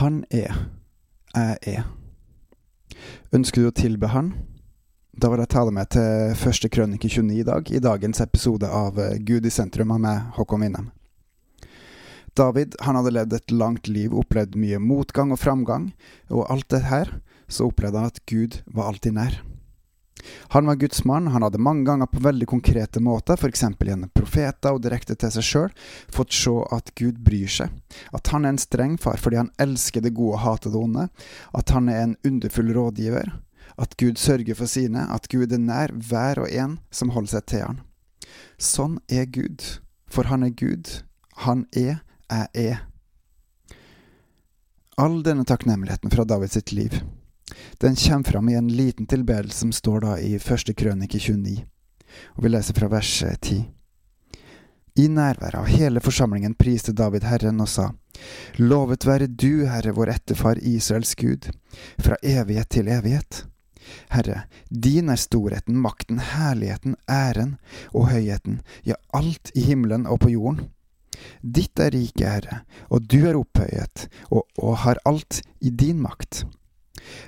[0.00, 0.54] Han er,
[1.36, 1.82] jeg er.
[3.36, 4.30] Ønsker du å tilbe Han?
[5.12, 8.64] Da vil jeg ta deg med til første krønike 29 i dag, i dagens episode
[8.64, 10.88] av eh, Gud i sentrum meg, Håkon Winnem.
[12.32, 15.90] David han hadde levd et langt liv, opplevd mye motgang og framgang,
[16.32, 19.36] og alt det her så opplevde han at Gud var alltid nær.
[20.54, 23.64] Han var Guds mann, han hadde mange ganger på veldig konkrete måter, f.eks.
[23.78, 25.68] gjennom profeter og direkte til seg sjøl,
[26.12, 27.76] fått se at Gud bryr seg,
[28.16, 31.06] at han er en streng far fordi han elsker det gode og hater det onde,
[31.56, 33.32] at han er en underfull rådgiver,
[33.80, 37.46] at Gud sørger for sine, at Gud er nær hver og en som holder seg
[37.52, 37.80] til han.
[38.60, 39.64] Sånn er Gud,
[40.10, 41.00] for han er Gud,
[41.46, 42.84] han er, jeg er.
[45.00, 46.98] All denne takknemligheten fra Davids sitt liv
[47.80, 51.56] den kommer fram i en liten tilbedelse som står da i første krønike 29,
[52.36, 53.56] og vi leser fra vers 10.
[53.56, 53.68] Eh,
[55.00, 57.90] I nærværet av hele forsamlingen priste David Herren og sa,
[58.58, 61.48] Lovet være du, Herre, vår etterfar Israels Gud,
[61.98, 63.44] fra evighet til evighet.
[64.10, 67.56] Herre, din er storheten, makten, herligheten, æren
[67.94, 70.68] og høyheten, ja, alt i himmelen og på jorden.
[71.40, 76.44] Ditt er riket, Herre, og du er opphøyet, og, og har alt i din makt.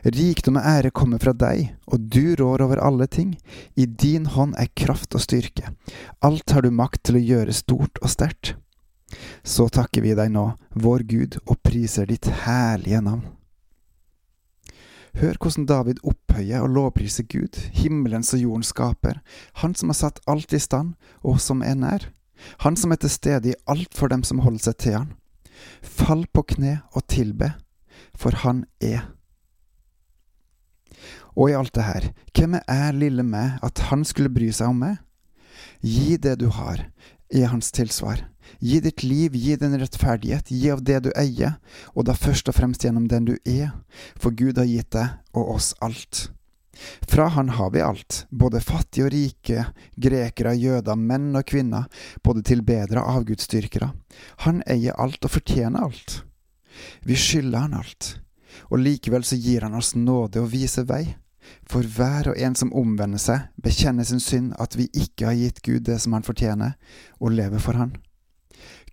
[0.05, 3.37] Rikdom og ære kommer fra deg, og du rår over alle ting.
[3.77, 5.73] I din hånd er kraft og styrke.
[6.23, 8.57] Alt har du makt til å gjøre stort og sterkt.
[9.45, 13.25] Så takker vi deg nå, vår Gud, og priser ditt herlige navn.
[15.21, 19.21] Hør hvordan David opphøyer og lovpriser Gud, himmelens og jordens skaper,
[19.61, 22.07] han som har satt alt i stand, og som er nær,
[22.65, 25.11] han som er til stede i alt for dem som holder seg til han.
[25.85, 27.53] Fall på kne og tilbe,
[28.17, 29.05] for han er
[31.37, 34.83] og i alt det her, hvem er lille meg, at han skulle bry seg om
[34.85, 35.01] meg?
[35.83, 36.87] Gi det du har,
[37.33, 38.27] er hans tilsvar.
[38.61, 41.57] Gi ditt liv, gi din rettferdighet, gi av det du eier,
[41.97, 43.73] og da først og fremst gjennom den du er,
[44.19, 46.29] for Gud har gitt deg og oss alt.
[47.09, 51.89] Fra Han har vi alt, både fattige og rike, grekere, jøder, menn og kvinner,
[52.25, 53.93] både tilbedere og avgudsdyrkere.
[54.47, 56.23] Han eier alt og fortjener alt.
[57.05, 58.17] Vi skylder Han alt,
[58.71, 61.05] og likevel så gir Han oss nåde og viser vei.
[61.67, 65.63] For hver og en som omvender seg, bekjenner sin synd at vi ikke har gitt
[65.67, 66.77] Gud det som han fortjener,
[67.21, 67.97] og lever for Han.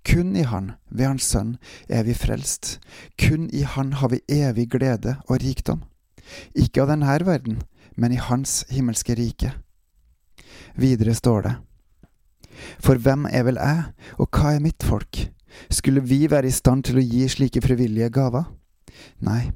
[0.05, 1.57] Kun i Han, ved Hans Sønn,
[1.89, 2.79] er vi frelst.
[3.19, 5.83] Kun i Han har vi evig glede og rikdom.
[6.55, 7.61] Ikke av denne verden,
[7.95, 9.53] men i Hans himmelske rike.
[10.75, 11.55] Videre står det.
[12.79, 13.83] For hvem er vel jeg,
[14.19, 15.27] og hva er mitt folk?
[15.69, 18.47] Skulle vi være i stand til å gi slike frivillige gaver?
[19.25, 19.51] Nei,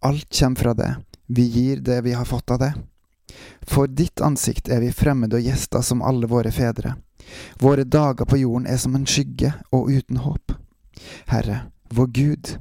[0.00, 0.92] alt kommer fra det,
[1.26, 2.72] vi gir det vi har fått av det.
[3.66, 6.94] For ditt ansikt er vi fremmede og gjester som alle våre fedre.
[7.58, 10.54] Våre dager på jorden er som en skygge og uten håp.
[11.26, 12.52] Herre, vår Gud,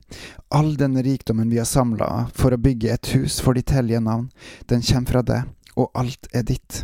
[0.49, 4.29] all denne rikdommen vi har samla for å bygge et hus for ditt hellige navn,
[4.69, 6.83] den kommer fra deg, og alt er ditt.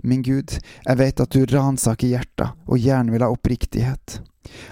[0.00, 4.20] Min Gud, jeg vet at du ransaker hjertet og gjerne vil ha oppriktighet.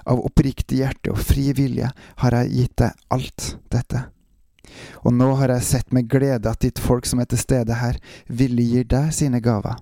[0.04, 1.90] Av oppriktig hjerte og fri vilje
[2.22, 4.06] har jeg gitt deg alt dette.
[5.04, 7.98] Og nå har jeg sett med glede at ditt folk som er til stede her,
[8.26, 9.78] villig gir deg sine gaver.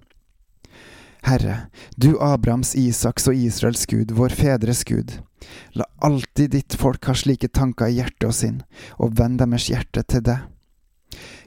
[1.27, 5.19] Herre, du Abrahams, Isaks og Israels Gud, vår fedres Gud,
[5.75, 8.63] la alltid ditt folk ha slike tanker i hjerte og sinn,
[8.97, 10.47] og vend deres hjerte til deg.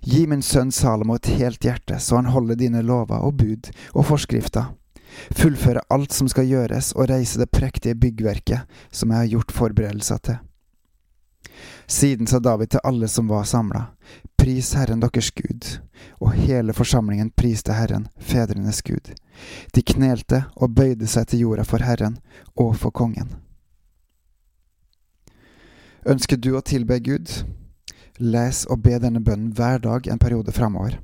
[0.01, 4.07] Gi min sønn Salomo et helt hjerte, så han holder dine lover og bud og
[4.09, 4.73] forskrifter,
[5.31, 10.23] fullføre alt som skal gjøres, og reise det prektige byggverket som jeg har gjort forberedelser
[10.27, 10.39] til.
[11.87, 13.85] Siden sa David til alle som var samla,
[14.37, 15.65] Pris Herren deres Gud.
[16.17, 19.11] Og hele forsamlingen priste Herren, fedrenes Gud.
[19.75, 22.17] De knelte og bøyde seg til jorda for Herren
[22.55, 23.35] og for kongen.
[26.09, 27.29] Ønsker du å tilbe Gud?
[28.17, 30.97] Les og be denne bønnen hver dag en periode framover.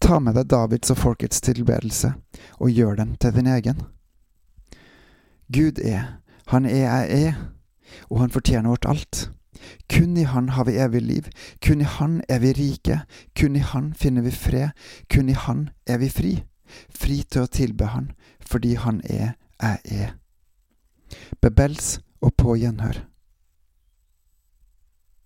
[0.00, 2.12] Ta med deg Davids og folkets tilbedelse,
[2.58, 3.82] og gjør den til din egen.
[5.52, 6.20] Gud er,
[6.52, 7.40] han er jeg er,
[8.10, 9.30] og han fortjener vårt alt.
[9.90, 11.28] Kun i Han har vi evig liv,
[11.64, 13.00] kun i Han er vi rike,
[13.38, 14.70] kun i Han finner vi fred,
[15.10, 16.32] kun i Han er vi fri,
[16.88, 20.14] fri til å tilbe Han, fordi Han er jeg er.
[21.42, 23.02] Bebels og på gjenhør.